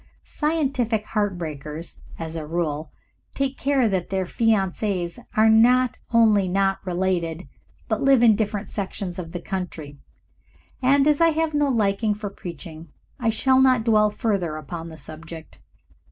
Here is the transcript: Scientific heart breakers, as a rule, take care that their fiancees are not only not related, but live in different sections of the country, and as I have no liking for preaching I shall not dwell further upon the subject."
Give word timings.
Scientific 0.25 1.05
heart 1.05 1.37
breakers, 1.37 2.01
as 2.17 2.35
a 2.35 2.47
rule, 2.47 2.91
take 3.35 3.55
care 3.55 3.87
that 3.87 4.09
their 4.09 4.25
fiancees 4.25 5.19
are 5.37 5.47
not 5.47 5.99
only 6.11 6.47
not 6.47 6.79
related, 6.83 7.47
but 7.87 8.01
live 8.01 8.23
in 8.23 8.35
different 8.35 8.67
sections 8.67 9.19
of 9.19 9.31
the 9.31 9.39
country, 9.39 9.99
and 10.81 11.07
as 11.07 11.21
I 11.21 11.29
have 11.29 11.53
no 11.53 11.69
liking 11.69 12.15
for 12.15 12.31
preaching 12.31 12.87
I 13.19 13.29
shall 13.29 13.61
not 13.61 13.83
dwell 13.83 14.09
further 14.09 14.55
upon 14.55 14.89
the 14.89 14.97
subject." 14.97 15.59